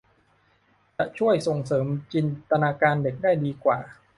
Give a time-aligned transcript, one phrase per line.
[0.97, 3.79] จะช่วยส่งเสริมจินตนาการเด็กได้ดีกว่า